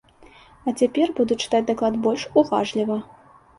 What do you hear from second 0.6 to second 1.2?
А цяпер